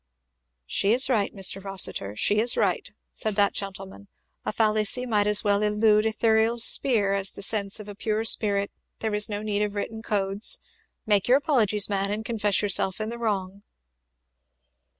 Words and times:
"She 0.65 0.93
is 0.93 1.11
right, 1.11 1.31
Mr. 1.31 1.63
Rossitur, 1.63 2.15
she 2.15 2.39
is 2.39 2.57
right," 2.57 2.89
said 3.13 3.35
that 3.35 3.53
gentleman; 3.53 4.07
"a 4.43 4.51
fallacy 4.51 5.05
might 5.05 5.27
as 5.27 5.43
well 5.43 5.61
elude 5.61 6.07
Ithuriel's 6.07 6.63
spear 6.63 7.13
as 7.13 7.29
the 7.29 7.43
sense 7.43 7.79
of 7.79 7.87
a 7.87 7.93
pure 7.93 8.23
spirit 8.23 8.71
there 8.97 9.13
is 9.13 9.29
no 9.29 9.43
need 9.43 9.61
of 9.61 9.75
written 9.75 10.01
codes. 10.01 10.57
Make 11.05 11.27
your 11.27 11.37
apologies, 11.37 11.87
man, 11.87 12.09
and 12.09 12.25
confess 12.25 12.63
yourself 12.63 12.99
in 12.99 13.09
the 13.09 13.19
wrong." 13.19 13.61